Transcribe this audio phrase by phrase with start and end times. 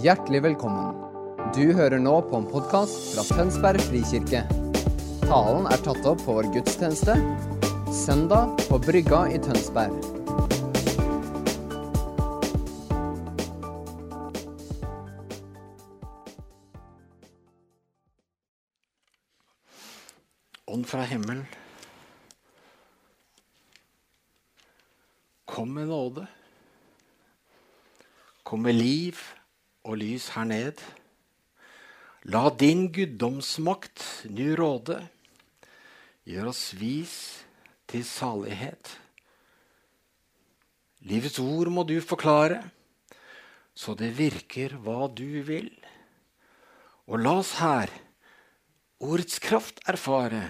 [0.00, 0.94] Hjertelig velkommen.
[1.52, 4.40] Du hører nå på en podkast fra Tønsberg frikirke.
[5.26, 7.12] Talen er tatt opp på vår gudstjeneste
[7.92, 9.92] søndag på Brygga i Tønsberg.
[20.72, 21.44] Ånd fra himmelen,
[25.44, 26.24] kom med nåde.
[28.48, 29.20] Kom med liv
[29.82, 30.82] og lys her ned.
[32.30, 35.00] La din guddomsmakt nu råde.
[36.28, 37.16] Gjør oss vis
[37.90, 38.92] til salighet.
[41.02, 42.60] Livets ord må du forklare,
[43.74, 45.72] så det virker hva du vil.
[47.10, 47.90] Og la oss her
[49.02, 50.44] ordets kraft erfare,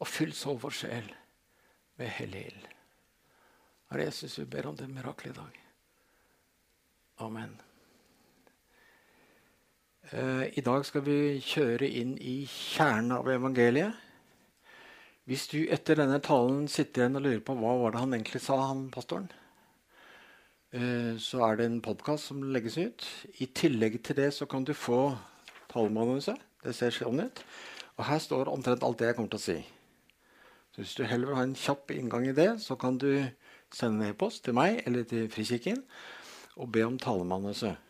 [0.00, 1.10] og fyll så vår sjel
[2.00, 2.64] med hellig ild.
[3.92, 5.60] Herre Jesus, vi ber om det mirakelet i dag.
[7.28, 7.52] Amen.
[10.12, 13.96] Eh, I dag skal vi kjøre inn i kjernen av evangeliet.
[15.24, 18.42] Hvis du etter denne talen sitter igjen og lurer på hva var det han egentlig
[18.44, 19.30] sa, han pastoren,
[20.76, 23.06] eh, så er det en podkast som legges ut.
[23.40, 25.16] I tillegg til det så kan du få
[25.72, 26.36] talemanuset.
[26.60, 27.40] Det ser sånn ut.
[27.96, 29.56] Og her står omtrent alt det jeg kommer til å si.
[30.74, 33.24] Så hvis du heller vil ha en kjapp inngang i det, så kan du
[33.72, 35.80] sende en e-post til meg eller til Frikirken
[36.60, 37.83] og be om talemanuset.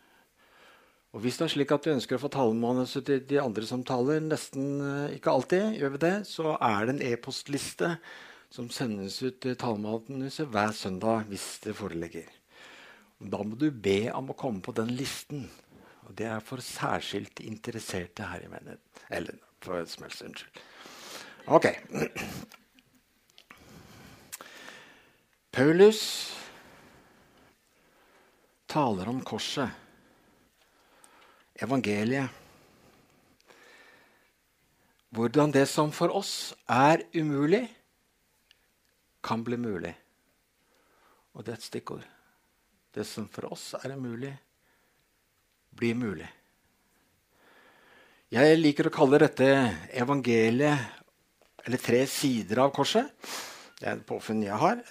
[1.15, 3.85] Og hvis det er slik at du ønsker å få talemanuset til de andre som
[3.87, 7.93] taler, nesten eh, ikke alltid, gjør vi det, så er det en e-postliste
[8.51, 12.27] som sendes ut til talemanuset hver søndag hvis det foreligger.
[13.23, 15.47] Da må du be om å komme på den listen.
[16.05, 18.83] Og det er for særskilt interesserte her i menigheten.
[19.07, 20.25] Eller for som helst.
[20.27, 20.59] Unnskyld.
[21.47, 21.71] Ok.
[25.55, 26.01] Paulus
[28.67, 29.71] taler om korset,
[31.55, 32.29] evangeliet.
[35.15, 37.63] Hvordan det som for oss er umulig,
[39.23, 39.93] kan bli mulig.
[41.33, 42.03] Og det er et stikkord.
[42.93, 44.33] Det som for oss er umulig,
[45.75, 46.27] blir mulig.
[48.31, 49.47] Jeg liker å kalle dette
[49.95, 51.01] evangeliet,
[51.65, 53.07] eller tre sider av korset.
[53.79, 54.81] Det er et påfunn jeg har.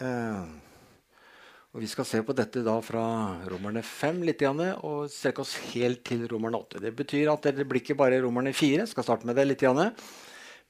[1.75, 3.03] Og Vi skal se på dette da fra
[3.51, 6.79] Romerne 5 litt, og strekke oss helt til Romerne 8.
[6.79, 8.85] Det betyr at det blir ikke bare Romerne 4.
[8.85, 9.65] Jeg skal starte med det litt,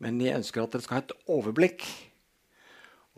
[0.00, 1.84] men jeg ønsker at dere skal ha et overblikk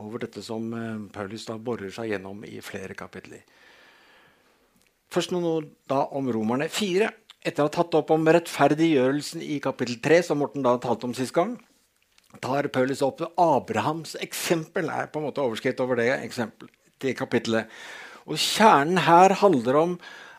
[0.02, 3.46] over dette som eh, Paulus da borer seg gjennom i flere kapitler.
[5.08, 7.08] Først ord da om Romerne 4.
[7.46, 11.14] Etter å ha tatt opp om rettferdiggjørelsen i kapittel 3, som Morten da talte om
[11.14, 11.54] sist gang,
[12.42, 14.90] tar Paulus opp Abrahams eksempel.
[14.90, 16.68] er på en måte overskritt over det, eksempel,
[17.02, 17.70] det kapittelet.
[18.26, 19.96] Og Kjernen her handler om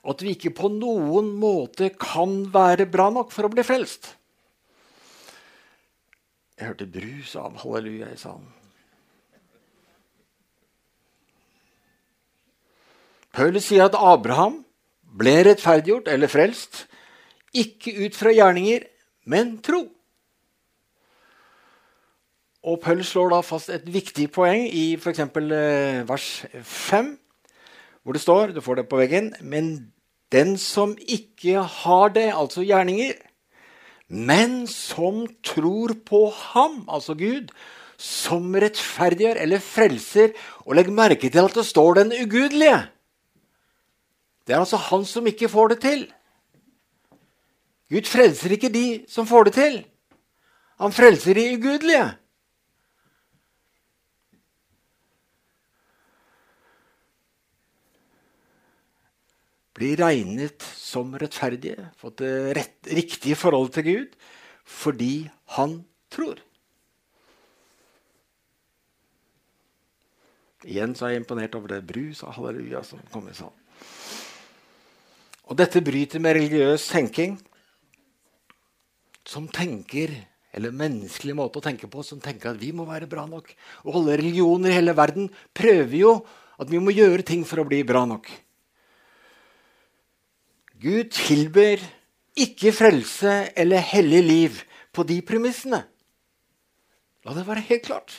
[0.07, 4.13] at vi ikke på noen måte kan være bra nok for å bli frelst.
[6.57, 8.47] Jeg hørte brus av halleluja i salen.
[13.37, 14.63] Paulus sier at Abraham
[15.17, 16.87] ble rettferdiggjort eller frelst,
[17.53, 18.87] ikke ut fra gjerninger,
[19.29, 19.83] men tro.
[22.67, 25.21] Og Pøll slår da fast et viktig poeng i f.eks.
[25.23, 26.27] Eh, vers
[26.67, 27.13] 5,
[28.03, 29.93] hvor det står du får det på veggen, Men
[30.31, 33.13] den som ikke har det, altså gjerninger,
[34.09, 37.51] men som tror på ham, altså Gud,
[37.97, 40.35] som rettferdiggjør eller frelser
[40.65, 42.87] Og legg merke til at det står 'den ugudelige'.
[44.47, 46.13] Det er altså han som ikke får det til.
[47.89, 49.85] Gud frelser ikke de som får det til.
[50.79, 52.17] Han frelser de ugudelige.
[59.77, 64.15] Blir regnet som rettferdige, fått det rett, riktige forholdet til Gud,
[64.65, 65.13] fordi
[65.57, 65.79] han
[66.13, 66.41] tror.
[70.65, 73.53] Igjen så er jeg imponert over det brus og halleluja som kommer sånn.
[75.47, 77.37] Og dette bryter med religiøs tenking,
[79.27, 80.15] som tenker
[80.57, 83.51] eller menneskelig måte å tenke på, som tenker at vi må være bra nok.
[83.85, 86.13] Og alle religioner i hele verden prøver jo
[86.57, 88.25] at vi må gjøre ting for å bli bra nok.
[90.81, 91.81] Gud tilber
[92.37, 94.59] ikke frelse eller hellig liv
[94.93, 95.81] på de premissene.
[97.25, 98.13] La det være helt klart.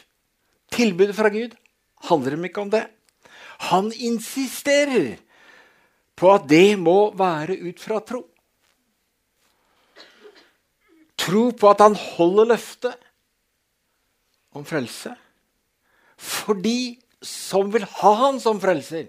[0.75, 1.55] Tilbudet fra Gud
[2.09, 2.85] handler ikke om det.
[3.71, 5.17] Han insisterer
[6.19, 8.25] på at det må være ut fra tro.
[11.19, 13.09] Tro på at han holder løftet
[14.55, 15.15] om frelse
[16.19, 19.07] for de som vil ha han som frelser.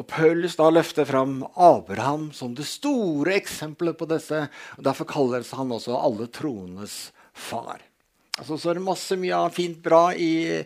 [0.00, 4.46] Og Paulus da løfter fram Abraham som det store eksempelet på disse.
[4.78, 7.82] og Derfor kalles han også alle troenes far.
[8.38, 10.62] Altså, så er det masse mye fint bra i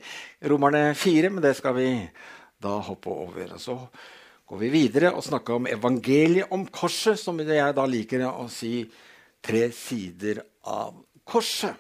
[0.46, 1.88] Romerne 4, men det skal vi
[2.62, 3.56] da hoppe over.
[3.56, 3.75] Og så
[4.46, 8.84] går vi videre og snakker om evangeliet om korset, som jeg da liker å si
[9.42, 10.94] tre sider av
[11.26, 11.75] korset.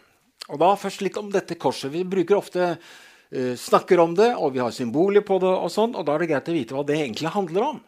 [0.50, 1.92] Og da først litt om dette korset.
[1.94, 2.72] Vi bruker ofte
[3.34, 6.24] uh, snakker om det, og vi har symboler på det, og sånn, og da er
[6.24, 7.82] det greit å vite hva det egentlig handler om.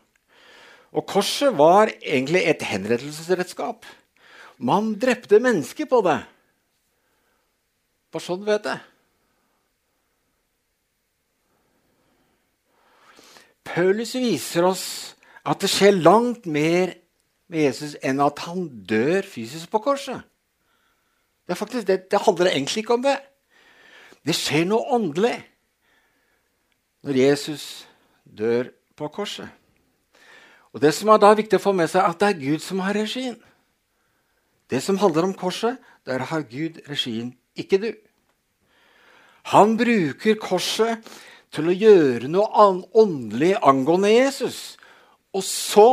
[0.96, 3.86] Og korset var egentlig et henrettelsesredskap.
[4.56, 6.20] Man drepte mennesker på det.
[8.14, 8.84] Bare sånn vet jeg.
[13.66, 14.86] Paulus viser oss
[15.46, 16.94] at det skjer langt mer
[17.52, 20.22] med Jesus enn at han dør fysisk på korset.
[21.46, 23.18] Det, faktisk, det, det handler egentlig ikke om det.
[24.26, 25.36] Det skjer noe åndelig
[27.06, 27.86] når Jesus
[28.26, 29.46] dør på korset.
[30.74, 32.60] Og Det som er da viktig å få med seg, er at det er Gud
[32.60, 33.38] som har regien.
[34.68, 37.92] Det som handler om korset, der har Gud regien, ikke du.
[39.54, 41.06] Han bruker korset
[41.54, 42.66] til å gjøre noe
[42.98, 44.76] åndelig angående Jesus.
[45.32, 45.88] Og så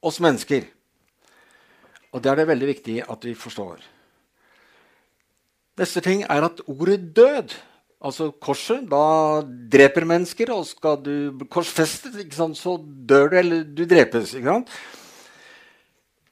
[0.00, 0.64] oss mennesker.
[2.10, 3.82] Og det er det veldig viktig at vi forstår.
[5.78, 7.54] Neste ting er at ordet 'død',
[8.02, 10.50] altså korset, da dreper mennesker.
[10.50, 14.34] Og skal du korsfestes, så dør du, eller du drepes.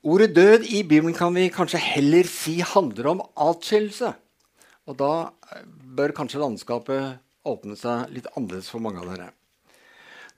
[0.03, 4.15] Ordet 'død' i Bibelen kan vi kanskje heller si handler om atskillelse.
[4.87, 5.31] Og da
[5.97, 9.31] bør kanskje landskapet åpne seg litt annerledes for mange av dere.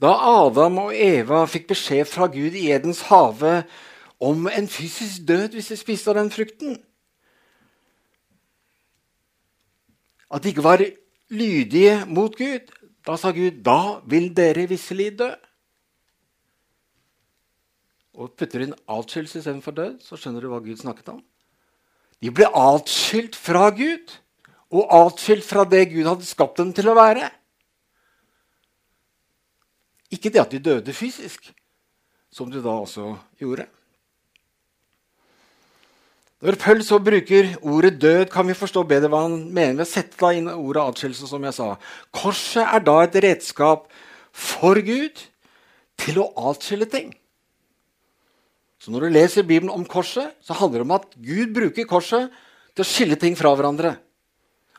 [0.01, 0.13] Da
[0.45, 3.65] Adam og Eva fikk beskjed fra Gud i Edens hage
[4.21, 6.79] om en fysisk død hvis de spiste av den frukten
[10.31, 10.83] At de ikke var
[11.33, 12.73] lydige mot Gud,
[13.07, 15.31] da sa Gud da vil dere visselig dø.
[18.19, 21.21] Og putter du inn atskillelse istedenfor død, så skjønner du hva Gud snakket om.
[22.19, 24.17] De ble atskilt fra Gud
[24.75, 27.31] og atskilt fra det Gud hadde skapt dem til å være.
[30.13, 31.53] Ikke det at de døde fysisk,
[32.33, 33.69] som de da også gjorde.
[36.39, 39.91] Når Pøll så bruker ordet 'død', kan vi forstå bedre hva han mener ved å
[39.91, 41.27] sette inn ordet atskillelse.
[41.27, 41.77] som jeg sa.
[42.13, 43.89] Korset er da et redskap
[44.33, 45.19] for Gud
[45.99, 47.15] til å atskille ting.
[48.79, 52.31] Så når du leser Bibelen om korset, så handler det om at Gud bruker korset
[52.75, 53.97] til å skille ting fra hverandre.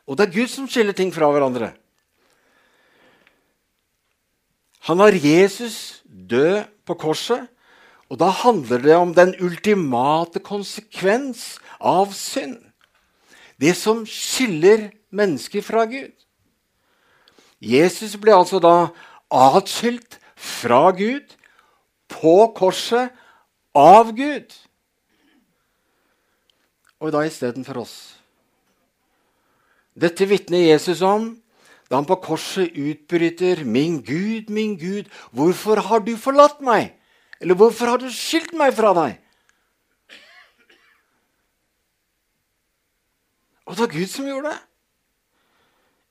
[0.08, 1.74] Og det er Gud som skiller ting fra hverandre.
[4.88, 7.50] Han har Jesus død på korset,
[8.10, 12.58] og da handler det om den ultimate konsekvens av synd.
[13.62, 16.16] Det som skiller mennesker fra Gud.
[17.62, 18.90] Jesus ble altså da
[19.30, 21.36] atskilt fra Gud
[22.10, 23.14] på korset
[23.78, 24.48] av Gud.
[27.00, 27.98] Og da istedenfor oss.
[30.00, 31.36] Dette vitner Jesus om
[31.90, 36.99] da han på korset utbryter 'Min Gud, min Gud, hvorfor har du forlatt meg?'
[37.40, 39.20] Eller 'Hvorfor har du skilt meg fra deg?'
[43.66, 44.60] Og det var Gud som gjorde det,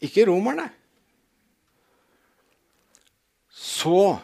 [0.01, 0.71] ikke romerne.
[3.51, 4.19] Så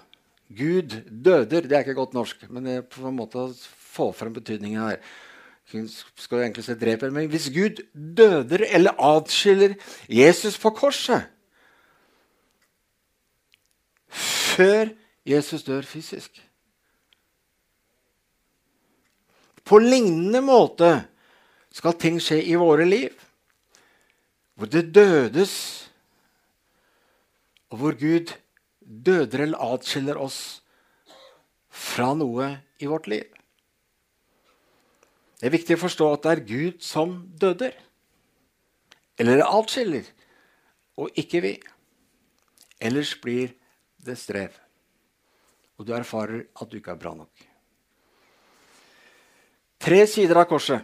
[0.48, 3.54] Gud døder Det er ikke godt norsk, men det er på en måte å
[3.94, 5.00] få frem betydningen her
[5.64, 9.74] skal du egentlig se dreper, men Hvis Gud døder eller atskiller
[10.08, 11.30] Jesus på korset
[14.54, 14.92] før
[15.26, 16.38] Jesus dør fysisk
[19.64, 20.90] På lignende måte
[21.74, 23.14] skal ting skje i våre liv,
[24.54, 25.54] hvor det dødes,
[27.72, 28.34] og hvor Gud
[28.78, 30.60] døder eller atskiller oss
[31.74, 33.24] fra noe i vårt liv.
[35.40, 37.74] Det er viktig å forstå at det er Gud som døder.
[39.20, 40.06] Eller atskiller,
[40.96, 41.54] og ikke vi.
[42.80, 43.52] Ellers blir
[44.04, 44.54] det strev.
[45.78, 47.43] Og du erfarer at du ikke er bra nok.
[49.84, 50.80] Tre sider av korset.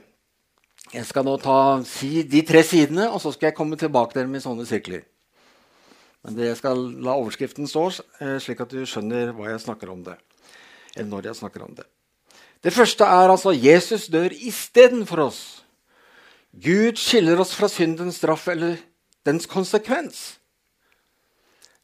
[0.92, 4.26] Jeg skal nå ta, si de tre sidene, og så skal jeg komme tilbake til
[4.26, 5.06] dem i sånne sirkler.
[6.20, 7.86] Men jeg skal la overskriften stå,
[8.20, 10.18] eh, slik at du skjønner hva jeg snakker om det.
[10.92, 11.86] Eller når jeg snakker om det.
[12.60, 15.40] Det første er altså Jesus dør istedenfor oss.
[16.52, 18.76] Gud skiller oss fra syndens straff eller
[19.24, 20.36] dens konsekvens.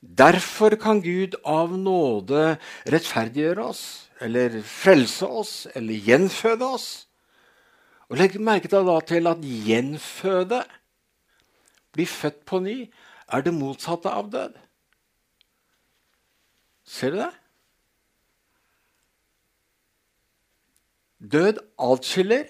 [0.03, 7.06] Derfor kan Gud av nåde rettferdiggjøre oss, eller frelse oss, eller gjenføde oss.
[8.11, 10.63] Og Legg merke da til at gjenføde,
[11.93, 12.77] bli født på ny,
[13.33, 14.55] er det motsatte av død.
[16.87, 17.33] Ser du det?
[21.33, 22.47] Død atskiller.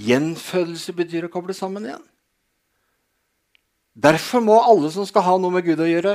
[0.00, 2.04] Gjenfødelse betyr å koble sammen igjen.
[4.00, 6.14] Derfor må alle som skal ha noe med Gud å gjøre,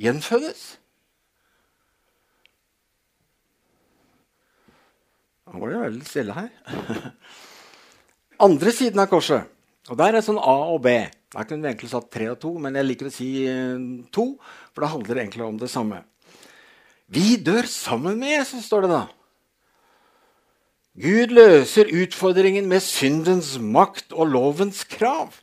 [0.00, 0.62] gjenfødes.
[5.46, 6.50] Nå var det veldig stille her.
[8.42, 9.46] Andre siden av korset.
[9.88, 10.96] Og Der er sånn A og B.
[11.32, 13.78] Der kunne vi egentlig satt tre og to, men jeg liker å si eh,
[14.14, 14.26] to,
[14.72, 16.02] for det handler egentlig om det samme.
[17.12, 19.02] Vi dør sammen med Jesus, står det da.
[20.96, 25.36] Gud løser utfordringen med syndens makt og lovens krav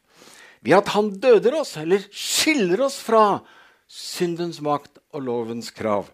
[0.63, 3.43] ved at han døder oss, eller skiller oss fra
[3.85, 6.07] syndens makt og lovens krav.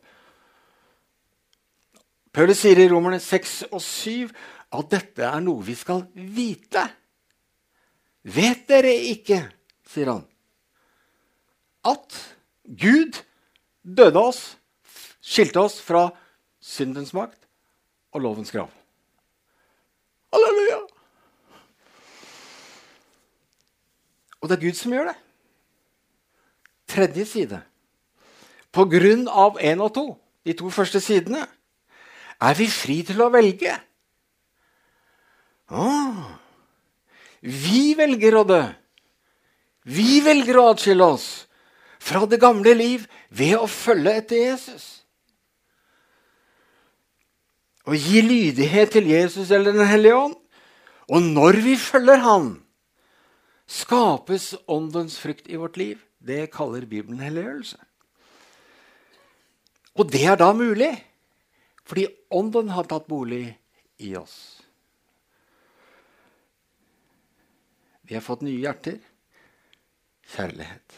[2.35, 4.29] Paulus sier i Romerne 6 og 7
[4.69, 6.83] at dette er noe vi skal vite.
[8.29, 9.41] Vet dere ikke,
[9.89, 10.25] sier han,
[11.87, 12.17] at
[12.67, 13.17] Gud
[13.81, 14.41] døde oss,
[15.23, 16.09] skilte oss fra
[16.61, 17.39] syndens makt
[18.13, 18.69] og lovens krav?
[20.29, 20.83] Halleluja!
[24.39, 25.17] Og det er Gud som gjør det.
[26.89, 27.59] Tredje side.
[28.71, 30.05] På grunn av én og to,
[30.45, 31.41] de to første sidene,
[32.39, 33.73] er vi fri til å velge.
[35.69, 36.39] Ah,
[37.41, 38.61] vi velger å dø.
[39.89, 41.27] Vi velger å atskille oss
[41.99, 44.87] fra det gamle liv ved å følge etter Jesus.
[47.89, 50.35] Å gi lydighet til Jesus eller Den hellige ånd.
[51.09, 52.49] Og når vi følger Han,
[53.69, 55.97] skapes åndens frukt i vårt liv.
[56.19, 57.77] Det kaller Bibelen helliggjørelse.
[59.97, 60.93] Og det er da mulig
[61.89, 63.47] fordi ånden har tatt bolig
[63.97, 64.58] i oss.
[68.09, 68.97] Vi har fått nye hjerter.
[70.33, 70.95] Kjærlighet.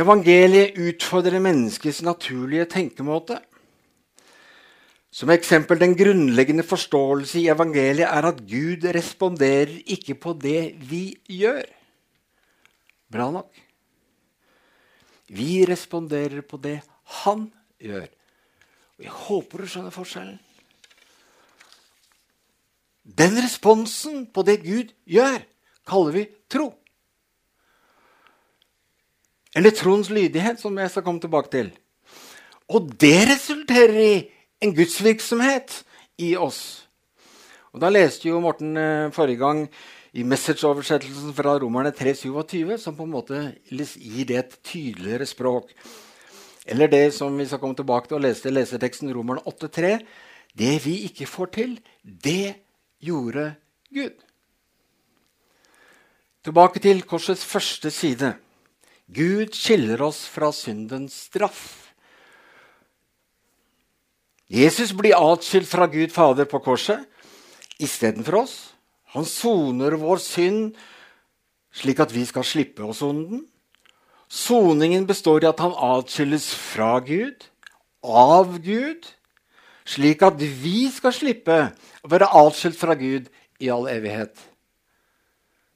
[0.00, 3.38] Evangeliet utfordrer menneskets naturlige tenkemåte.
[5.10, 11.14] Som eksempel Den grunnleggende forståelse i evangeliet er at Gud responderer ikke på det vi
[11.26, 11.66] gjør.
[13.10, 13.50] Bra nok.
[15.30, 16.80] Vi responderer på det
[17.22, 18.06] han gjør.
[18.98, 20.38] Og Jeg håper du skjønner forskjellen.
[23.18, 25.40] Den responsen på det Gud gjør,
[25.88, 26.70] kaller vi tro.
[29.56, 31.70] Eller troens lydighet, som jeg skal komme tilbake til.
[32.70, 34.12] Og det resulterer i
[34.62, 35.80] en gudsvirksomhet
[36.22, 36.86] i oss.
[37.72, 39.64] Og Da leste jo Morten eh, forrige gang
[40.12, 45.70] i Message-oversettelsen fra Romerne 3,27, som på en måte gir det et tydeligere språk.
[46.66, 49.98] Eller det som vi skal komme tilbake til og lese leseteksten Romerne 8,3.
[50.58, 52.54] Det vi ikke får til, det
[53.00, 53.54] gjorde
[53.90, 54.16] Gud.
[56.44, 58.34] Tilbake til korsets første side.
[59.10, 61.92] Gud skiller oss fra syndens straff.
[64.50, 67.06] Jesus blir atskilt fra Gud Fader på korset
[67.80, 68.56] istedenfor oss.
[69.14, 70.78] Han soner vår synd
[71.74, 73.44] slik at vi skal slippe å sone den.
[74.30, 77.48] Soningen består i at han atskilles fra Gud,
[78.02, 79.06] av Gud,
[79.88, 81.58] slik at vi skal slippe
[82.04, 83.28] å være atskilt fra Gud
[83.60, 84.34] i all evighet.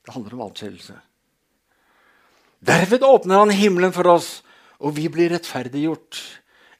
[0.04, 0.96] Det handler om atskillelse.
[2.64, 4.40] Derved åpner han himmelen for oss,
[4.80, 6.20] og vi blir rettferdiggjort.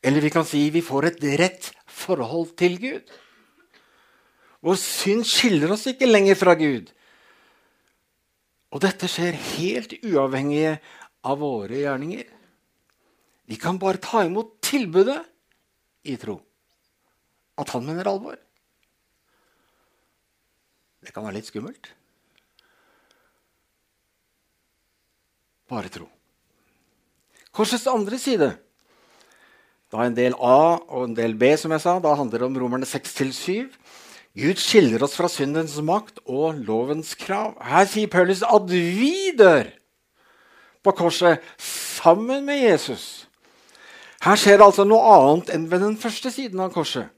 [0.05, 3.15] Eller vi kan si vi får et rett forhold til Gud.
[4.65, 6.89] Vår synd skiller oss ikke lenger fra Gud.
[8.73, 10.75] Og dette skjer helt uavhengig
[11.25, 12.25] av våre gjerninger.
[13.45, 15.21] Vi kan bare ta imot tilbudet
[16.09, 16.39] i tro.
[17.61, 18.39] At han mener alvor.
[21.05, 21.91] Det kan være litt skummelt.
[25.71, 26.09] Bare tro.
[27.55, 28.51] Korsets andre side
[29.95, 31.99] da en del A og en del B, som jeg sa.
[32.03, 33.69] Da handler det om romerne 6-7.
[34.35, 37.55] Gud skiller oss fra syndens makt og lovens krav.
[37.63, 39.71] Her sier Paulus at vi dør
[40.83, 43.29] på korset sammen med Jesus.
[44.25, 47.14] Her skjer det altså noe annet enn ved den første siden av korset.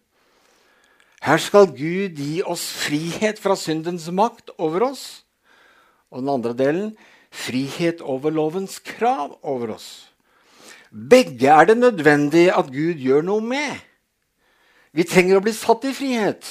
[1.24, 5.24] Her skal Gud gi oss frihet fra syndens makt over oss.
[6.12, 6.92] Og den andre delen
[7.32, 10.08] frihet over lovens krav over oss.
[10.90, 13.82] Begge er det nødvendig at Gud gjør noe med.
[14.96, 16.46] Vi trenger å bli satt i frihet.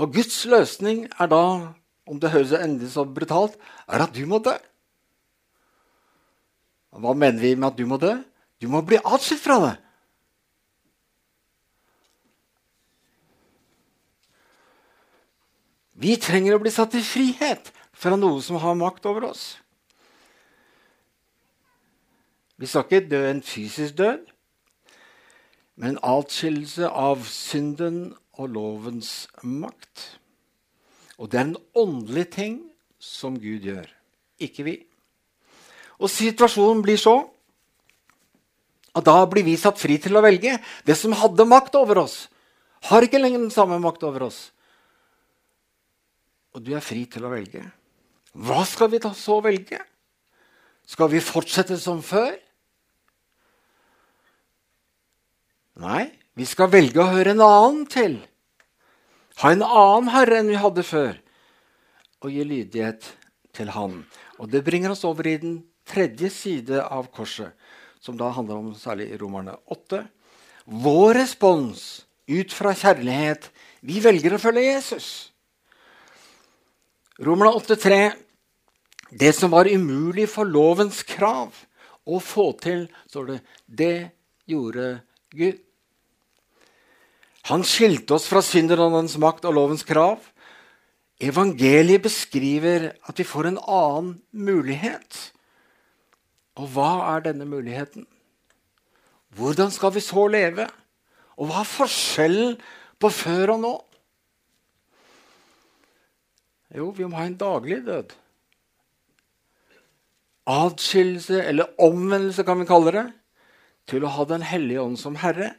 [0.00, 1.44] Og Guds løsning er da,
[2.08, 4.54] om det høres endelig så brutalt, er at du må dø.
[6.96, 8.14] Hva mener vi med at du må dø?
[8.60, 9.74] Du må bli atskilt fra det.
[16.00, 19.58] Vi trenger å bli satt i frihet fra noe som har makt over oss.
[22.60, 24.24] Vi skal ikke dø en fysisk død,
[25.80, 30.06] men en atskillelse av synden og lovens makt.
[31.20, 32.56] Og det er en åndelig ting
[33.00, 33.88] som Gud gjør,
[34.40, 34.76] ikke vi.
[36.00, 37.16] Og situasjonen blir så
[38.96, 40.56] at da blir vi satt fri til å velge.
[40.84, 42.24] Det som hadde makt over oss,
[42.88, 44.48] har ikke lenger den samme makt over oss.
[46.54, 47.62] Og du er fri til å velge.
[48.34, 49.78] Hva skal vi da så velge?
[50.90, 52.34] Skal vi fortsette som før?
[55.80, 58.18] Nei, vi skal velge å høre en annen til.
[59.40, 61.14] Ha en annen herre enn vi hadde før.
[62.20, 63.06] Og gi lydighet
[63.56, 64.02] til han.
[64.42, 67.54] Og det bringer oss over i den tredje side av korset,
[68.02, 70.02] som da handler om særlig Romerne 8.
[70.70, 73.48] Vår respons ut fra kjærlighet
[73.82, 75.30] Vi velger å følge Jesus.
[77.20, 78.12] Romerne 8,3.
[79.10, 81.52] Det som var umulig for lovens krav
[82.08, 83.96] å få til, står det, det
[84.48, 84.86] gjorde
[85.34, 85.58] Gud.
[87.50, 90.22] Han skilte oss fra syndernes makt og lovens krav.
[91.20, 95.18] Evangeliet beskriver at vi får en annen mulighet.
[96.56, 98.06] Og hva er denne muligheten?
[99.36, 100.70] Hvordan skal vi så leve?
[101.36, 102.56] Og hva er forskjellen
[103.00, 103.74] på før og nå?
[106.74, 108.12] Jo, vi må ha en daglig død.
[110.50, 113.06] Adskillelse, eller omvendelse, kan vi kalle det,
[113.90, 115.52] til å ha Den hellige ånd som herre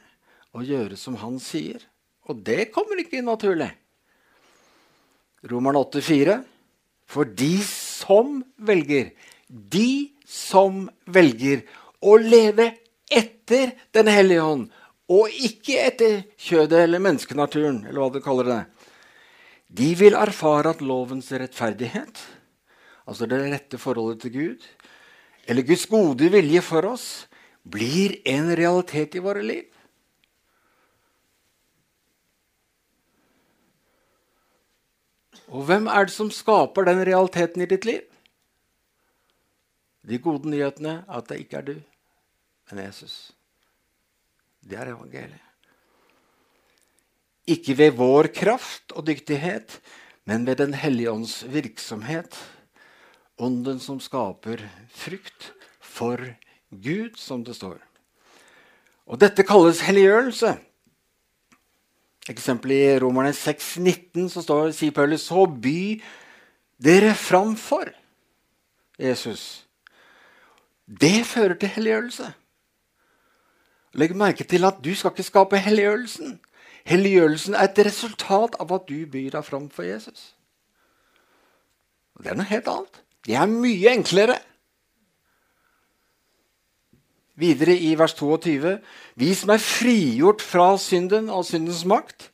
[0.55, 1.83] og gjøre som han sier.
[2.29, 3.71] Og det kommer ikke naturlig.
[5.51, 6.39] Romeren 8,4.
[7.11, 9.11] For de som velger,
[9.47, 11.65] de som velger
[11.99, 12.71] å leve
[13.11, 14.69] etter Den hellige ånd,
[15.11, 18.61] og ikke etter kjødet eller menneskenaturen, eller hva du kaller det,
[19.71, 22.19] de vil erfare at lovens rettferdighet,
[23.07, 24.65] altså det rette forholdet til Gud,
[25.47, 27.05] eller Guds gode vilje for oss,
[27.63, 29.67] blir en realitet i våre liv.
[35.51, 38.03] Og hvem er det som skaper den realiteten i ditt liv?
[40.07, 41.77] De gode nyhetene er at det ikke er du,
[42.71, 43.31] men Jesus.
[44.63, 45.50] Det er evangeliet.
[47.49, 49.79] Ikke ved vår kraft og dyktighet,
[50.25, 52.37] men ved Den hellige ånds virksomhet.
[53.41, 54.61] Ånden som skaper
[54.93, 56.21] frukt for
[56.69, 57.79] Gud, som det står.
[59.07, 60.53] Og dette kalles helliggjørelse.
[62.29, 65.97] Eksempel i Romerne 6, 19, så står, sier Paulus så by
[66.81, 67.89] dere framfor
[69.01, 69.65] Jesus.
[70.85, 72.29] Det fører til helliggjørelse.
[73.99, 76.37] Legg merke til at du skal ikke skape helliggjørelsen.
[76.89, 80.31] Helliggjørelsen er et resultat av at du byr deg fram for Jesus.
[82.17, 83.01] Og det er noe helt annet.
[83.25, 84.39] Det er mye enklere.
[87.41, 88.79] Videre i vers 22.:
[89.15, 92.31] Vi som er frigjort fra synden og syndens makt,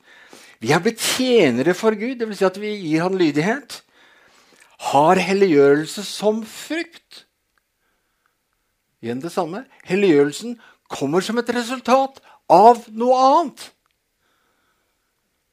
[0.60, 2.40] vi har blitt tjenere for Gud, dvs.
[2.40, 3.84] Si at vi gir Han lydighet,
[4.92, 7.26] har helliggjørelse som frukt.
[9.02, 9.66] Igjen det samme.
[9.86, 10.58] Helliggjørelsen
[10.90, 13.68] kommer som et resultat av noe annet.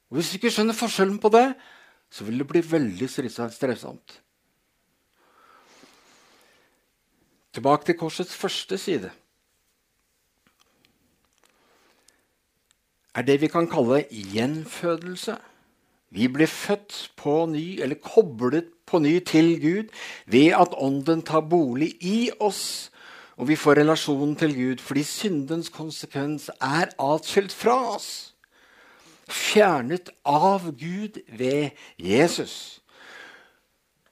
[0.09, 1.47] Og Hvis du ikke skjønner forskjellen på det,
[2.09, 4.21] så vil det bli veldig strevsomt.
[7.53, 9.11] Tilbake til korsets første side.
[13.15, 15.37] er det vi kan kalle gjenfødelse.
[16.11, 19.91] Vi blir født på ny, eller koblet på ny til Gud
[20.25, 22.91] ved at Ånden tar bolig i oss,
[23.37, 28.34] og vi får relasjonen til Gud fordi syndens konsekvens er atskilt fra oss.
[29.31, 32.81] Fjernet av Gud ved Jesus.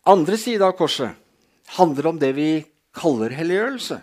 [0.06, 1.13] Andre side av korset
[1.78, 2.49] handler om det vi
[2.95, 3.99] kaller helliggjørelse.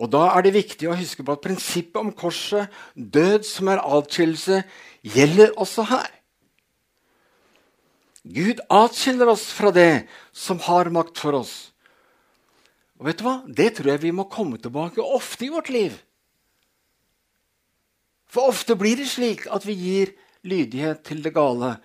[0.00, 3.84] Og Da er det viktig å huske på at prinsippet om korset, død som er
[3.84, 4.62] atskillelse,
[5.04, 6.08] gjelder også her.
[8.22, 11.72] Gud atskiller oss fra det som har makt for oss.
[12.98, 13.40] Og vet du hva?
[13.46, 15.96] Det tror jeg vi må komme tilbake ofte i vårt liv.
[18.30, 20.14] For ofte blir det slik at vi gir
[20.46, 21.76] lydighet til det gale.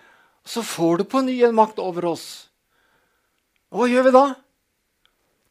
[0.46, 2.26] Så får du på ny en makt over oss.
[3.72, 4.26] Og hva gjør vi da?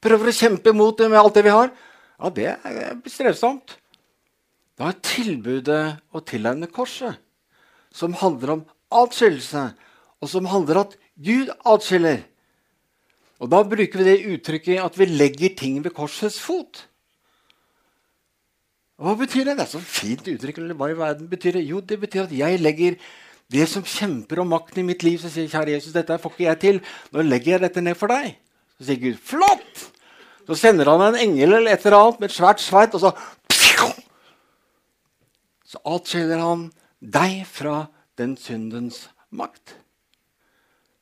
[0.03, 1.69] Prøver å kjempe imot det med alt det vi har?
[2.17, 3.77] Ja, det er strevsomt.
[4.77, 7.17] Da er tilbudet å tilegne korset,
[7.93, 9.63] som handler om atskillelse,
[10.21, 12.21] og som handler om at Gud atskiller.
[13.41, 16.86] Og Da bruker vi det uttrykket at vi legger ting ved korsets fot.
[18.97, 19.57] Hva betyr det?
[19.59, 20.57] Det er så fint uttrykk.
[20.57, 21.67] eller hva i verden betyr det?
[21.69, 22.97] Jo, det betyr at jeg legger
[23.53, 26.47] det som kjemper om makten i mitt liv, så sier kjære Jesus, dette får ikke
[26.47, 26.79] jeg til.
[27.13, 28.33] Nå legger jeg dette ned for deg.
[28.75, 29.85] Så sier Gud, flott!
[30.47, 33.13] Så sender han en engel eller et eller annet med et svært sveit, og så
[35.67, 36.69] Så atskiller han
[37.03, 39.75] deg fra den syndens makt.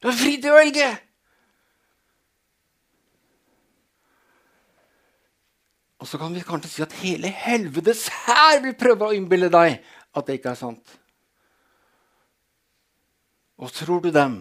[0.01, 0.87] Du er fri til å velge!
[6.05, 9.79] Og så kan vi kanskje si at hele helvetes hær vil prøve å innbille deg
[10.13, 10.91] at det ikke er sant.
[13.57, 14.35] Og tror du dem,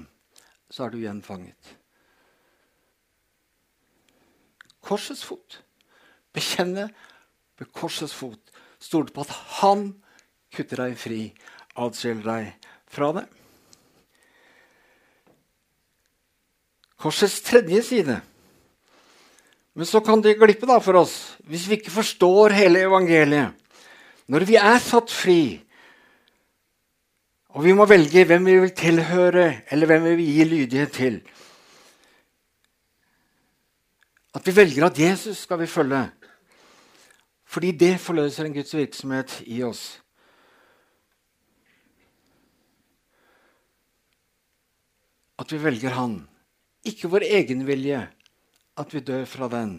[0.68, 1.70] så er du igjen fanget.
[4.84, 5.56] Korsets fot.
[6.36, 6.90] Bekjenne
[7.56, 8.52] ved korsets fot.
[8.76, 9.86] Stole på at han
[10.52, 11.22] kutter deg fri,
[11.80, 13.24] adskiller deg fra det.
[17.00, 18.20] Korsets tredje side.
[19.74, 21.14] Men så kan det glippe da for oss
[21.50, 23.54] hvis vi ikke forstår hele evangeliet.
[24.30, 25.60] Når vi er satt fri,
[27.54, 31.18] og vi må velge hvem vi vil tilhøre, eller hvem vi vil gi lydighet til
[34.34, 36.10] At vi velger at Jesus skal vi følge.
[37.46, 40.00] Fordi det forløser en Guds virksomhet i oss.
[45.38, 46.28] At vi velger Han.
[46.84, 48.08] Ikke vår egen vilje.
[48.80, 49.78] At vi dør fra den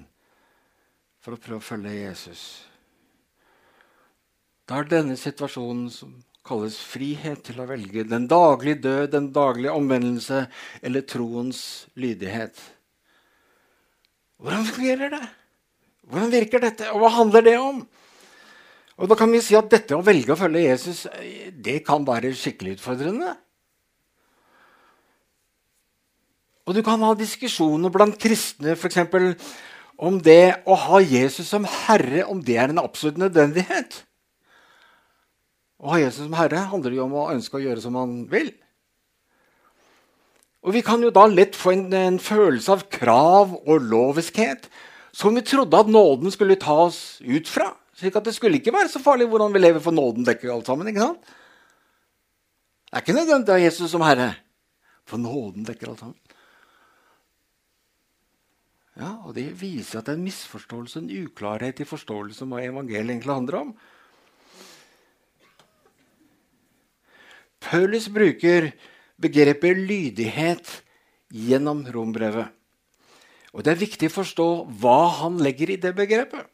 [1.24, 2.44] for å prøve å følge Jesus.
[4.66, 6.14] Da er denne situasjonen som
[6.46, 10.46] kalles frihet til å velge den daglige død, den daglige omvendelse
[10.86, 11.60] eller troens
[11.98, 12.58] lydighet.
[14.42, 15.24] Hvordan fungerer det?
[16.06, 17.82] Hvordan virker dette, og hva handler det om?
[18.96, 21.06] Og da kan vi si at dette å velge å følge Jesus
[21.66, 23.34] det kan være skikkelig utfordrende.
[26.66, 29.34] Og du kan ha diskusjoner blant kristne for eksempel,
[29.96, 34.02] om det å ha Jesus som herre om det er en absolutt nødvendighet.
[35.80, 38.50] Å ha Jesus som herre handler jo om å ønske å gjøre som han vil.
[40.66, 44.66] Og Vi kan jo da lett få en, en følelse av krav og loviskhet
[45.16, 47.70] som vi trodde at nåden skulle ta oss ut fra.
[47.96, 50.68] slik at det skulle ikke være så farlig hvordan vi lever, for nåden dekker alt
[50.68, 50.90] sammen.
[50.90, 51.22] ikke sant?
[52.90, 54.34] Det er ikke nødvendig å ha Jesus som herre,
[55.08, 56.25] for nåden dekker alt sammen.
[58.96, 62.64] Ja, og Det viser at det er en misforståelse, en uklarhet i forståelse om hva
[62.64, 63.74] evangeliet egentlig handler om.
[67.60, 68.70] Paulus bruker
[69.20, 70.82] begrepet lydighet
[71.34, 72.48] gjennom rombrevet.
[73.52, 74.48] Og Det er viktig å forstå
[74.80, 76.48] hva han legger i det begrepet.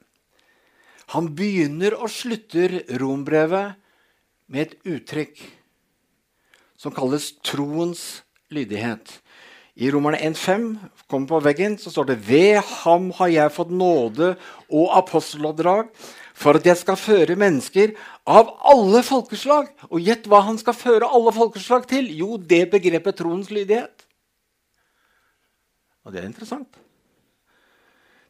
[1.13, 3.75] Han begynner og slutter rombrevet
[4.47, 5.41] med et uttrykk
[6.79, 9.19] som kalles troens lydighet.
[9.75, 10.75] I Romerne 1,5
[11.07, 14.33] kommer på veggen, så står det ved ham har jeg fått nåde
[14.67, 15.87] og aposteloppdrag
[16.35, 17.93] for at jeg skal føre mennesker
[18.27, 19.69] av alle folkeslag.
[19.87, 22.09] Og gjett hva han skal føre alle folkeslag til?
[22.17, 24.07] Jo, det begrepet troens lydighet.
[26.03, 26.81] Og det er interessant.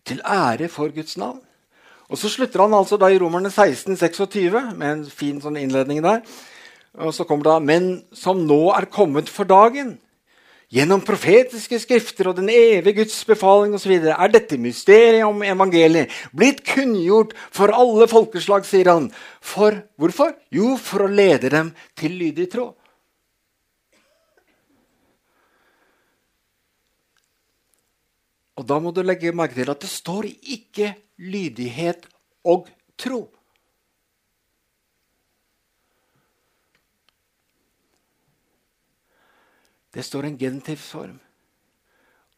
[0.06, 1.42] Til ære for Guds navn.
[2.12, 6.04] Og Så slutter han altså da i Romerne 16, 26 med en fin sånn innledning
[6.04, 6.22] der.
[7.00, 9.96] Og så kommer det da, Men som nå er kommet for dagen
[10.72, 13.92] Gjennom profetiske skrifter og den evige Guds befaling osv.
[14.08, 19.10] er dette mysteriet om evangeliet blitt kunngjort for alle folkeslag, sier han.
[19.44, 20.32] For hvorfor?
[20.48, 22.78] Jo, for å lede dem til lydig tråd.
[28.56, 32.08] Og da må du legge merke til at det står ikke lydighet
[32.48, 33.26] og tro.
[39.92, 41.18] Det står en genitivsform,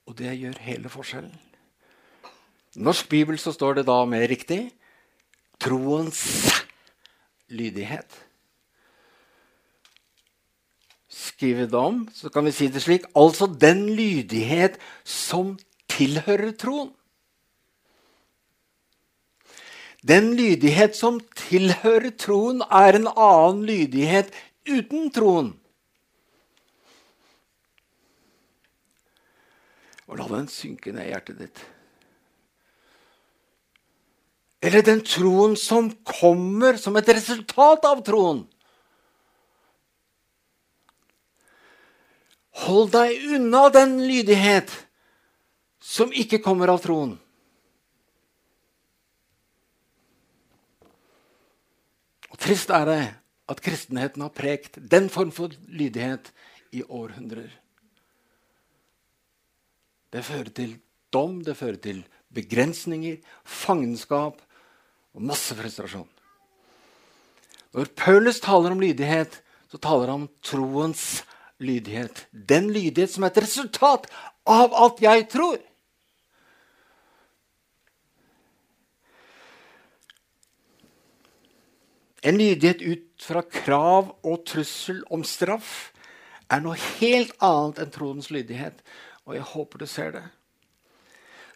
[0.10, 1.34] og det gjør hele forskjellen.
[2.74, 4.72] I norsk bibel så står det da mer riktig
[5.62, 6.24] troens
[7.54, 8.10] lydighet.
[11.14, 15.54] Skrive det om, så kan vi si det slik altså den lydighet som
[15.94, 16.90] tilhører troen.
[20.04, 24.34] Den lydighet som tilhører troen, er en annen lydighet
[24.68, 25.54] uten troen.
[30.14, 31.60] Og la den synke ned i hjertet ditt.
[34.62, 38.44] Eller den troen som kommer som et resultat av troen.
[42.62, 44.70] Hold deg unna den lydighet
[45.82, 47.18] som ikke kommer av troen.
[52.30, 53.02] Og Trist er det
[53.50, 56.30] at kristenheten har prekt den form for lydighet
[56.70, 57.50] i århundrer.
[60.14, 60.76] Det fører til
[61.14, 64.42] dom, det fører til begrensninger, fangenskap
[65.14, 66.10] og masse frustrasjon.
[67.74, 69.40] Når Paulus taler om lydighet,
[69.72, 71.24] så taler han om troens
[71.58, 72.28] lydighet.
[72.30, 74.06] Den lydighet som er et resultat
[74.46, 75.58] av at jeg tror.
[82.24, 85.90] En lydighet ut fra krav og trussel om straff
[86.54, 88.78] er noe helt annet enn troens lydighet.
[89.26, 90.24] Og jeg håper du ser det.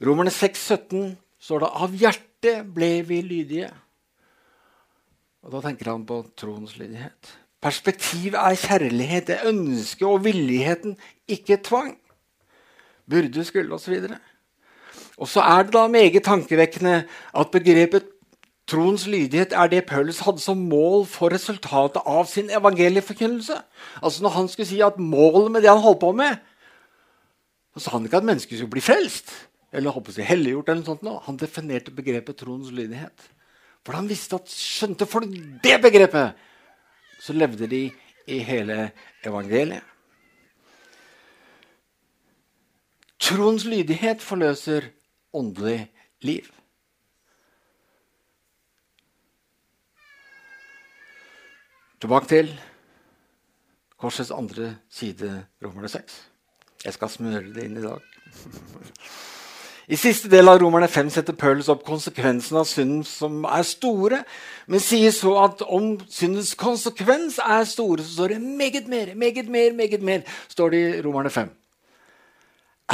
[0.03, 3.69] Romerne 6, 17 står det av hjertet ble vi lydige.
[5.43, 7.37] Og Da tenker han på troens lydighet.
[7.61, 11.95] Perspektivet er kjærlighet, det ønsket og villigheten, ikke tvang.
[13.09, 14.03] Burde, skulle osv.
[15.17, 18.13] Og så er det da meget tankevekkende at begrepet
[18.67, 23.55] Troens lydighet er det Paulus hadde som mål for resultatet av sin evangelieforkynnelse.
[24.03, 26.35] Altså Når han skulle si at målet med det han holdt på med
[27.77, 29.29] Så sa han ikke at mennesker skulle bli frelst
[29.71, 30.69] eller håper si helliggjort.
[30.69, 31.03] eller noe sånt.
[31.05, 31.17] Nå.
[31.27, 33.27] Han definerte begrepet troens lydighet.
[33.85, 35.29] For han visste at skjønte folk
[35.63, 36.33] det begrepet,
[37.21, 37.83] så levde de
[38.27, 38.89] i hele
[39.25, 39.85] evangeliet.
[43.21, 44.89] Troens lydighet forløser
[45.33, 45.91] åndelig
[46.25, 46.49] liv.
[52.01, 52.51] Tilbake til
[53.97, 56.17] korsets andre side, Romerne 6.
[56.87, 58.03] Jeg skal smøre det inn i dag.
[59.91, 64.21] I siste del av Romerne 5 setter Paulus opp konsekvensen av synden som er store,
[64.71, 69.51] men sier så at om syndens konsekvens er store, så står det meget mer, meget
[69.51, 71.51] mer, meget mer, står det i Romerne 5.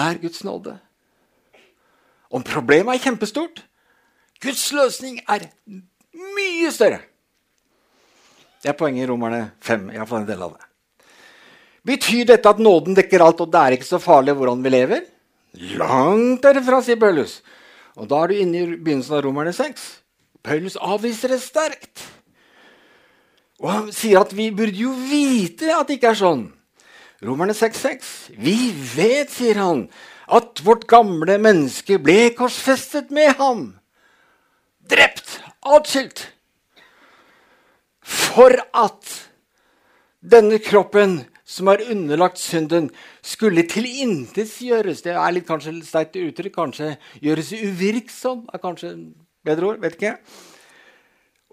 [0.01, 0.75] Er Guds nåde.
[2.33, 3.61] Om problemet er kjempestort,
[4.41, 5.51] Guds løsning er
[6.13, 7.03] mye større.
[8.63, 9.89] Det er poenget i Romerne 5.
[9.93, 10.72] Iallfall en del av det.
[11.83, 15.03] Betyr dette at nåden dekker alt, og det er ikke så farlig hvordan vi lever?
[15.77, 17.41] Langt derfra, sier Paulus.
[17.99, 19.83] Og da er du inne i begynnelsen av Romerne 6.
[20.43, 22.05] Paulus avviser det sterkt.
[23.61, 26.47] Og han sier at vi burde jo vite at det ikke er sånn.
[27.23, 28.33] Romerne 6,6.
[28.35, 28.57] Vi
[28.95, 29.85] vet, sier han,
[30.27, 33.67] at vårt gamle menneske ble korsfestet med ham.
[34.89, 36.25] Drept, atskilt
[38.03, 39.13] for at
[40.19, 41.21] denne kroppen
[41.53, 42.89] som er underlagt synden,
[43.21, 45.03] skulle tilintetgjøres.
[45.05, 46.55] Det er litt kanskje sterkt uttrykk.
[46.55, 48.95] Kanskje gjøres uvirksom er kanskje
[49.45, 49.83] bedre ord.
[49.83, 50.15] vet ikke.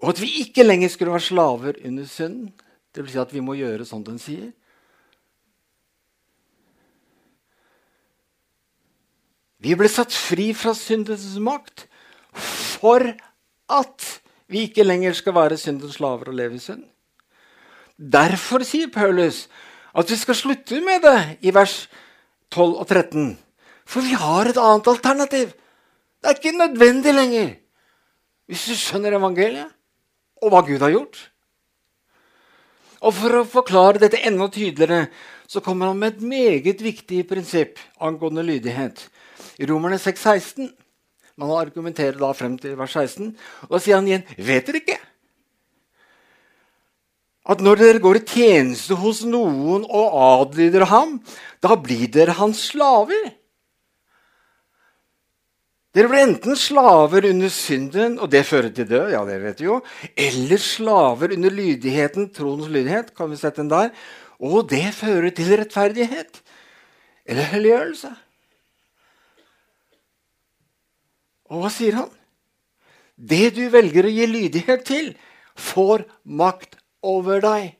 [0.01, 2.49] Og at vi ikke lenger skulle være slaver under synden.
[2.95, 4.49] Det vil si at vi må gjøre som den sier.
[9.61, 11.85] Vi ble satt fri fra syndens makt
[12.33, 13.05] for
[13.69, 14.07] at
[14.49, 16.87] vi ikke lenger skal være syndens slaver og leve i synd.
[18.01, 19.45] Derfor sier Paulus
[19.97, 21.85] at vi skal slutte med det i vers
[22.51, 23.33] 12 og 13.
[23.85, 25.51] For vi har et annet alternativ.
[26.21, 27.51] Det er ikke nødvendig lenger.
[28.47, 29.71] Hvis du skjønner evangeliet
[30.41, 31.19] og hva Gud har gjort.
[33.01, 35.07] Og For å forklare dette enda tydeligere
[35.49, 39.01] så kommer han med et meget viktig prinsipp angående lydighet.
[39.59, 40.69] I Romerne 6, 16
[41.41, 43.31] man argumenterer da frem til vers 16.
[43.67, 44.99] Og da sier han igjen, 'Vet dere ikke?'
[47.49, 51.17] At når dere går i tjeneste hos noen og adlyder ham,
[51.61, 53.31] da blir dere hans slaver.
[55.91, 59.67] Dere blir enten slaver under synden, og det fører til død, ja, det vet vi
[59.67, 59.81] jo,
[60.15, 63.89] eller slaver under lydigheten, troens lydighet, kan vi sette den der,
[64.39, 66.39] og det fører til rettferdighet
[67.27, 68.11] eller helliggjørelse.
[71.51, 72.09] Og hva sier han?
[73.17, 75.11] Det du velger å gi lydighet til,
[75.59, 77.73] får makt over deg.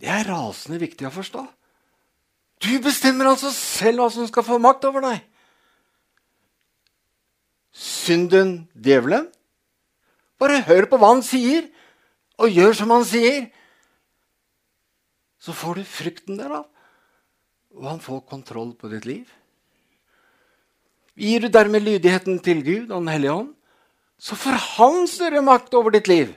[0.00, 1.44] Det er rasende viktig å forstå.
[2.64, 5.22] Du bestemmer altså selv hva som skal få makt over deg.
[7.74, 9.30] Synden, djevelen.
[10.40, 11.66] Bare hør på hva han sier,
[12.40, 13.48] og gjør som han sier.
[15.40, 16.64] Så får du frykten derav
[17.74, 19.26] og han får kontroll på ditt liv.
[21.18, 23.52] Gir du dermed lydigheten til Gud og Den hellige ånd,
[24.18, 26.34] så får han større makt over ditt liv.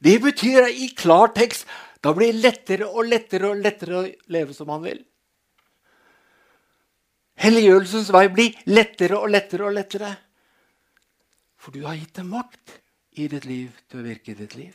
[0.00, 1.68] Det betyr i klar tekst
[2.04, 4.98] da blir det lettere og lettere og lettere å leve som han vil.
[7.40, 10.10] Helliggjørelsens vei blir lettere og lettere og lettere.
[11.56, 12.76] For du har gitt dem makt
[13.16, 14.74] i ditt liv til å virke i ditt liv.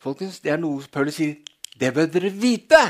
[0.00, 1.36] Folkens, Det er noe Paulus sier
[1.78, 2.80] det bør dere vite.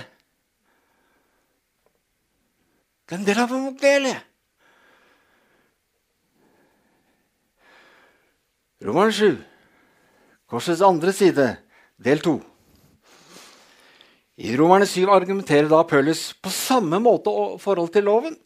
[3.07, 4.30] Det er en del av evangeliet.
[8.81, 9.35] Roman 7,
[10.49, 11.47] korsets andre side,
[12.01, 12.39] del 2.
[14.41, 18.39] I Romerne 7 argumenterer da Paulus på samme måte i forhold til loven.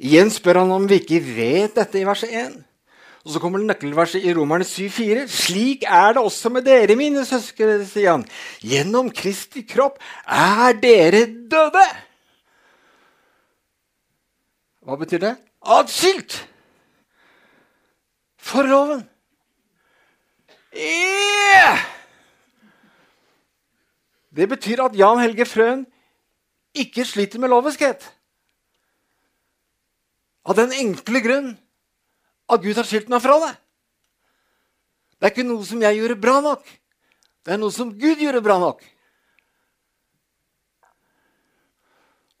[0.00, 2.56] Igjen spør han om vi ikke vet dette i vers 1.
[3.20, 5.26] Og så kommer nøkkelverset i Romerne 7,4.
[5.30, 8.24] Slik er det også med dere, mine søsken, sier han.
[8.64, 11.86] Gjennom Kristi kropp er dere døde.
[14.82, 15.36] Hva betyr det?
[15.60, 16.38] atskilt
[18.50, 19.04] for loven.
[20.74, 21.78] Yeah!
[24.30, 25.84] Det betyr at Jan Helge Frøen
[26.74, 28.04] ikke sliter med loviskhet.
[30.46, 31.50] Av den enkle grunn
[32.50, 33.50] at Gud har skilt meg fra det.
[35.18, 36.64] Det er ikke noe som jeg gjorde bra nok.
[37.44, 38.80] Det er noe som Gud gjorde bra nok.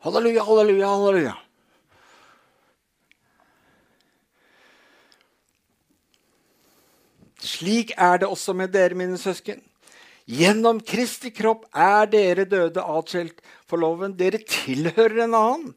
[0.00, 1.34] Halleluja, halleluja, halleluja.
[7.40, 9.62] Slik er det også med dere, mine søsken.
[10.30, 14.14] Gjennom Kristi kropp er dere døde atskilt for loven.
[14.18, 15.72] Dere tilhører en annen.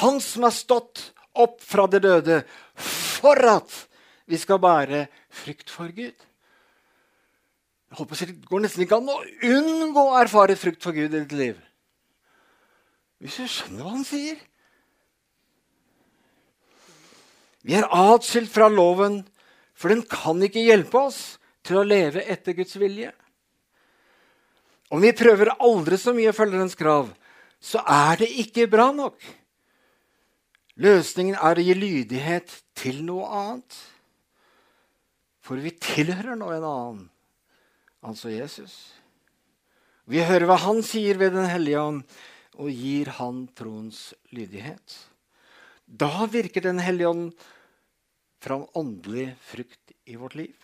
[0.00, 2.40] Han som er stått opp fra de døde
[2.74, 3.70] for at
[4.28, 6.16] vi skal bære frykt for Gud.
[7.88, 11.22] Jeg håper Det går nesten ikke an å unngå å erfare frykt for Gud i
[11.22, 11.56] ditt liv.
[13.18, 14.36] Hvis du skjønner hva han sier.
[17.64, 19.22] Vi er atskilt fra loven,
[19.78, 21.22] for den kan ikke hjelpe oss
[21.66, 23.12] til å leve etter Guds vilje.
[24.90, 27.10] Om vi prøver aldri så mye å følge dens krav,
[27.60, 29.18] så er det ikke bra nok.
[30.78, 33.76] Løsningen er å gi lydighet til noe annet.
[35.42, 37.04] For vi tilhører nå en annen,
[38.04, 38.74] altså Jesus.
[40.08, 42.02] Vi hører hva han sier ved Den hellige ånd,
[42.58, 44.96] og gir han troens lydighet.
[45.86, 47.46] Da virker Den hellige ånd
[48.42, 50.56] fram åndelig frukt i vårt liv.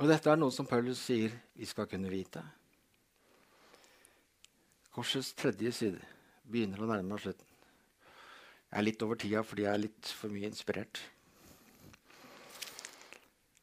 [0.00, 2.42] Og dette er noe som Paulus sier vi skal kunne vite.
[4.94, 6.00] Korsets tredje side
[6.50, 7.46] begynner å nærme meg slutten.
[8.70, 11.02] Jeg er litt over tida fordi jeg er litt for mye inspirert.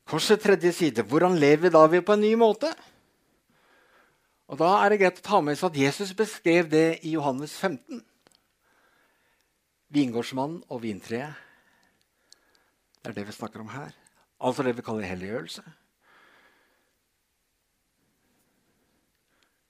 [0.07, 1.03] Korsets tredje side.
[1.03, 2.71] Hvordan lever da vi på en ny måte?
[4.47, 7.51] Og Da er det greit å ta med seg at Jesus beskrev det i Johannes
[7.59, 7.99] 15.
[9.91, 11.46] Vingårdsmannen og vintreet.
[13.07, 13.93] Det er det vi snakker om her.
[14.43, 15.61] Altså det vi kaller helliggjørelse.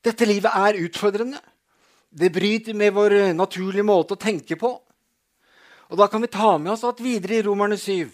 [0.02, 1.38] Dette livet er utfordrende.
[2.10, 4.72] Det bryter med vår naturlige måte å tenke på.
[5.92, 8.10] Og Da kan vi ta med oss at videre i Romerne 7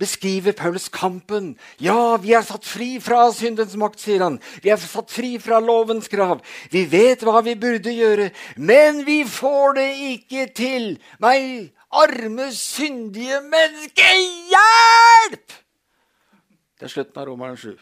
[0.00, 1.56] beskriver Paulus kampen.
[1.78, 4.40] Ja, vi er satt fri fra syndens makt, sier han.
[4.64, 6.40] Vi er satt fri fra lovens krav.
[6.72, 10.88] Vi vet hva vi burde gjøre, men vi får det ikke til.
[11.22, 14.08] Meg, arme, syndige menneske,
[14.50, 15.56] hjelp!
[16.80, 17.74] Det er slutten av Romeren 7.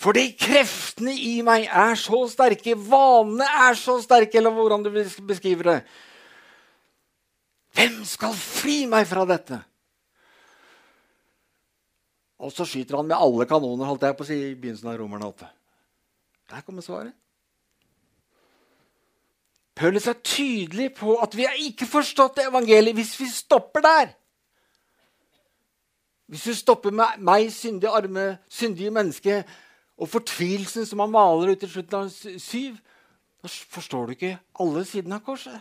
[0.00, 4.90] Fordi kreftene i meg er så sterke, vanene er så sterke, eller hvordan du
[5.28, 5.80] beskriver det.
[7.76, 9.60] Hvem skal fri meg fra dette?
[12.40, 14.96] Og så skyter han med alle kanoner holdt jeg på å si, i begynnelsen av
[15.02, 15.50] Romerne 8.
[16.50, 17.12] Der kommer svaret.
[19.80, 24.10] Paulus seg tydelig på at vi har ikke forstått evangeliet hvis vi stopper der.
[26.28, 29.38] Hvis du stopper med meg, syndige arme, syndige menneske,
[30.00, 32.76] og fortvilelsen som han maler ut i slutten av syv,
[33.40, 35.56] da forstår du ikke alle sidene av korset.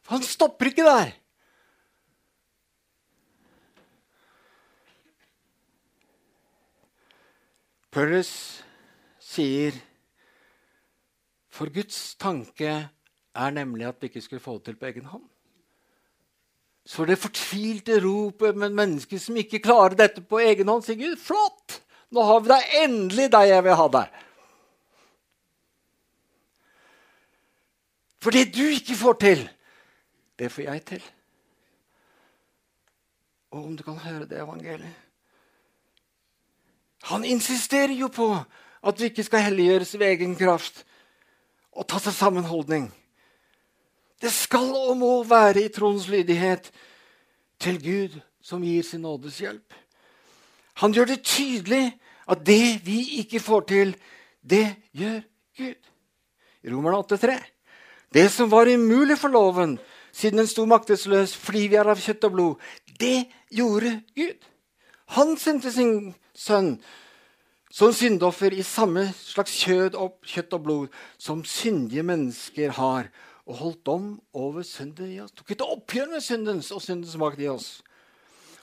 [0.00, 1.12] For han stopper ikke der.
[7.92, 8.32] Paulus
[9.20, 9.76] sier
[11.52, 12.72] For Guds tanke
[13.34, 15.24] er nemlig at vi ikke skulle få det til på egen hånd.
[16.84, 21.16] Så det fortvilte ropet med mennesker som ikke klarer dette på egen hånd, sier Gud,
[21.20, 21.80] flott!
[22.12, 24.18] Nå har vi deg endelig der jeg vil ha deg.
[28.22, 29.46] For det du ikke får til,
[30.38, 31.06] det får jeg til.
[33.52, 35.02] Og om du kan høre det evangeliet
[37.02, 38.28] han insisterer jo på
[38.82, 40.84] at vi ikke skal helliggjøres ved egen kraft
[41.72, 42.90] og ta seg sammenholdning.
[44.22, 46.70] Det skal og må være i troens lydighet
[47.58, 49.74] til Gud som gir sin nådes hjelp.
[50.82, 51.90] Han gjør det tydelig
[52.30, 53.96] at det vi ikke får til,
[54.42, 55.20] det gjør
[55.58, 55.90] Gud.
[56.62, 57.34] I Romerne 8,3.
[58.14, 59.78] Det som var umulig for loven,
[60.12, 62.66] siden den sto maktesløs fordi vi er av kjøtt og blod,
[63.00, 64.38] det gjorde Gud.
[65.18, 66.76] Han sendte sin sønn
[67.72, 73.08] som syndoffer i samme slags kjød og, kjøtt og blod som syndige mennesker har,
[73.46, 75.34] og holdt dom over synden i oss.
[75.34, 77.70] Tok et oppgjør med syndens og syndens makt i oss.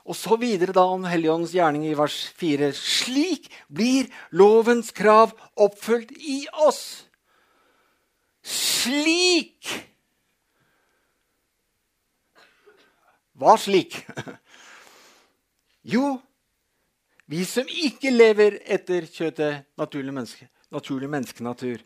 [0.09, 2.71] Og så videre da om Helligåndens gjerning i vers 4.
[2.73, 7.05] Slik blir lovens krav oppfylt i oss.
[8.41, 9.67] Slik!
[13.39, 14.01] Hva slik?
[15.89, 16.19] Jo,
[17.32, 21.80] vi som ikke lever etter kjøttet, naturlig, menneske, naturlig menneskenatur,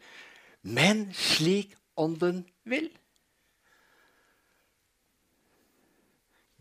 [0.65, 2.89] men slik Ånden vil.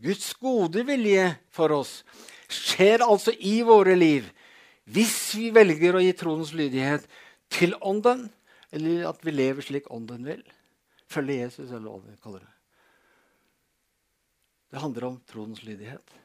[0.03, 2.01] Guds gode vilje for oss,
[2.51, 4.27] skjer altså i våre liv
[4.91, 7.05] hvis vi velger å gi troens lydighet
[7.53, 8.25] til Ånden,
[8.73, 10.41] eller at vi lever slik Ånden vil.
[11.07, 12.51] Følge Jesus, eller hva vi kaller det.
[14.73, 16.15] Det handler om troens lydighet.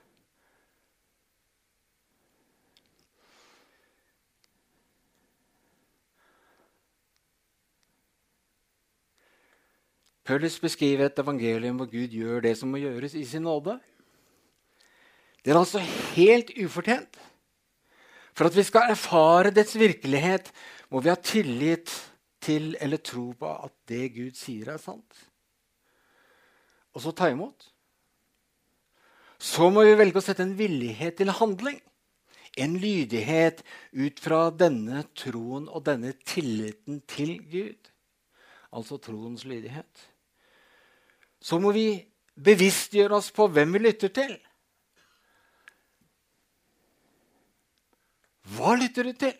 [10.28, 13.78] Paulus beskriver et evangelium hvor Gud gjør det som må gjøres i sin nåde.
[15.40, 15.80] Det er altså
[16.12, 17.16] helt ufortjent.
[18.36, 20.50] For at vi skal erfare dets virkelighet,
[20.92, 21.88] må vi ha tillit
[22.44, 25.16] til eller tro på at det Gud sier, er sant.
[26.92, 27.70] Og så ta imot.
[29.40, 31.80] Så må vi velge å sette en villighet til handling.
[32.58, 33.64] En lydighet
[33.96, 37.92] ut fra denne troen og denne tilliten til Gud.
[38.76, 40.08] Altså troens lydighet.
[41.40, 41.88] Så må vi
[42.38, 44.34] bevisstgjøre oss på hvem vi lytter til.
[48.56, 49.34] Hva lytter du til?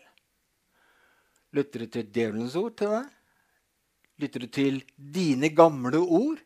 [1.57, 3.07] Lytter du til djevelens ord til deg?
[4.19, 6.43] Lytter du til dine gamle ord?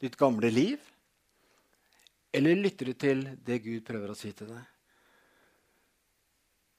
[0.00, 0.80] Ditt gamle liv?
[2.36, 4.64] Eller lytter du til det Gud prøver å si til deg?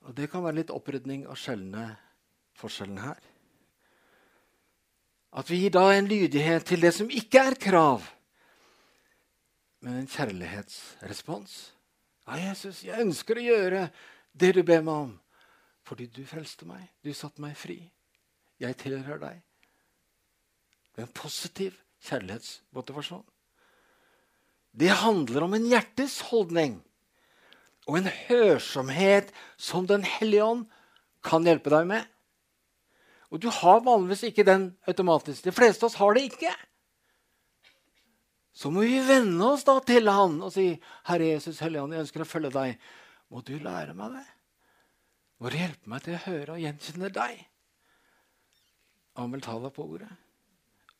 [0.07, 1.35] Og Det kan være litt opprydning av
[2.57, 3.19] forskjellen her.
[5.37, 8.05] At vi gir da en lydighet til det som ikke er krav,
[9.85, 11.57] men en kjærlighetsrespons.
[12.25, 13.83] Ja, Jesus, jeg ønsker å gjøre
[14.33, 15.11] det du ber meg om,
[15.85, 16.89] fordi du frelste meg.
[17.05, 17.77] Du satte meg fri.
[18.57, 19.43] Jeg tilhører deg.
[20.91, 21.77] Det er en positiv
[22.09, 23.23] kjærlighetsmotivasjon.
[24.77, 26.79] Det handler om en hjertes holdning
[27.87, 30.65] og en hørsomhet som Den hellige ånd
[31.23, 32.03] kan hjelpe deg med.
[33.31, 35.43] Og du har vanligvis ikke den automatisk.
[35.43, 36.53] De fleste av oss har det ikke.
[38.57, 42.23] Så må vi venne oss da til han og si, 'Herre Jesus Helligånd, jeg ønsker
[42.23, 42.79] å følge deg.'
[43.29, 44.25] Må du lære meg det?
[45.39, 47.41] Må du hjelpe meg til å høre og gjenkjenne deg?
[49.19, 50.09] Amel taler på ordet.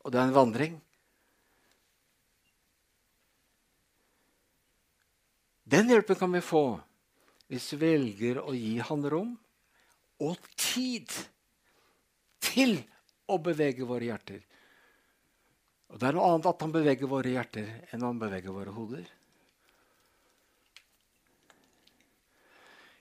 [0.04, 0.76] Og det er en vandring.
[5.68, 6.80] Den hjelpen kan vi få
[7.48, 9.34] hvis vi velger å gi han rom
[10.24, 11.12] og tid
[12.48, 12.78] til
[13.28, 14.43] å bevege våre hjerter.
[15.88, 19.06] Og Det er noe annet at han beveger våre hjerter, enn han beveger våre hoder.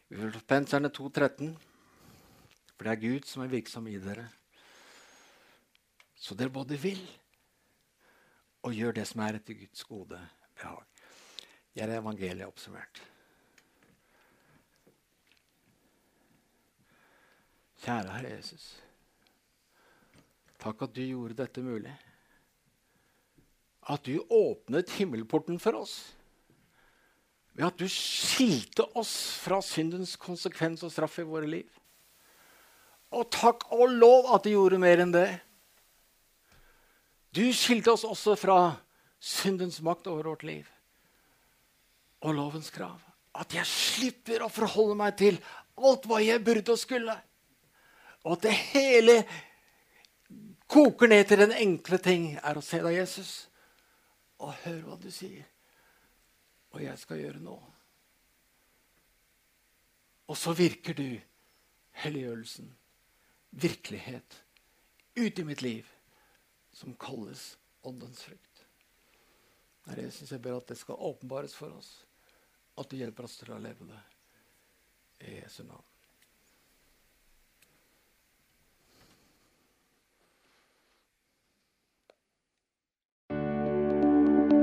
[0.07, 1.57] I Filippenserne 2,13.:
[2.77, 4.29] For det er Gud som er virksom i dere.
[6.15, 7.03] Så dere både vil
[8.67, 10.21] og gjør det som er etter Guds gode
[10.57, 10.87] behag.
[11.75, 13.03] Det er evangeliet oppsummert.
[17.83, 18.65] Kjære Herre Jesus.
[20.67, 21.93] Takk at du gjorde dette mulig.
[23.87, 25.95] At du åpnet himmelporten for oss.
[27.55, 31.71] Ved at du skilte oss fra syndens konsekvens og straff i våre liv.
[33.15, 35.29] Og takk og lov at du gjorde mer enn det.
[37.31, 38.59] Du skilte oss også fra
[39.23, 40.67] syndens makt over vårt liv
[42.27, 42.99] og lovens krav.
[43.39, 45.39] At jeg slipper å forholde meg til
[45.79, 47.15] alt hva jeg burde og skulle.
[48.27, 49.21] Og at det hele
[50.67, 53.33] koker ned til den enkle ting er å se deg, Jesus,
[54.43, 55.47] og høre hva du sier.
[56.75, 57.57] Og jeg skal gjøre nå.
[60.27, 61.09] Og så virker du
[62.03, 62.69] helliggjørelsen,
[63.57, 64.43] virkelighet,
[65.17, 65.87] ut i mitt liv,
[66.77, 67.55] som kalles
[67.87, 68.67] åndens frukt.
[69.87, 71.93] Herre Jesus, jeg ber at det skal åpenbares for oss,
[72.77, 74.03] at du hjelper oss til å leve det.
[75.25, 75.96] I Jesu navn.